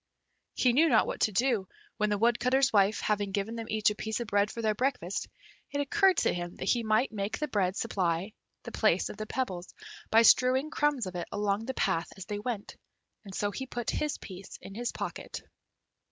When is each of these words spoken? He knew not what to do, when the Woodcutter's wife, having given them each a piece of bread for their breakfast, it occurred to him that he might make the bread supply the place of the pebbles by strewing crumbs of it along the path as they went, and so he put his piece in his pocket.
He 0.55 0.73
knew 0.73 0.89
not 0.89 1.05
what 1.05 1.19
to 1.19 1.31
do, 1.31 1.67
when 1.97 2.09
the 2.09 2.17
Woodcutter's 2.17 2.73
wife, 2.73 3.01
having 3.01 3.31
given 3.31 3.55
them 3.55 3.67
each 3.69 3.91
a 3.91 3.95
piece 3.95 4.19
of 4.19 4.25
bread 4.25 4.49
for 4.49 4.59
their 4.63 4.73
breakfast, 4.73 5.27
it 5.69 5.79
occurred 5.79 6.17
to 6.17 6.33
him 6.33 6.55
that 6.55 6.69
he 6.69 6.81
might 6.81 7.11
make 7.11 7.37
the 7.37 7.47
bread 7.47 7.75
supply 7.77 8.33
the 8.63 8.71
place 8.71 9.09
of 9.09 9.17
the 9.17 9.27
pebbles 9.27 9.75
by 10.09 10.23
strewing 10.23 10.71
crumbs 10.71 11.05
of 11.05 11.13
it 11.13 11.27
along 11.31 11.65
the 11.67 11.75
path 11.75 12.07
as 12.17 12.25
they 12.25 12.39
went, 12.39 12.77
and 13.25 13.35
so 13.35 13.51
he 13.51 13.67
put 13.67 13.91
his 13.91 14.17
piece 14.17 14.57
in 14.59 14.73
his 14.73 14.91
pocket. 14.91 15.43